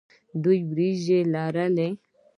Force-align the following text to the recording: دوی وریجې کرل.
دوی 0.43 0.59
وریجې 0.69 1.19
کرل. 1.33 1.77